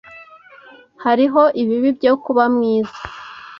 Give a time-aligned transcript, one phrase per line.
[1.03, 2.97] Hariho ibibi byo kuba mwiza.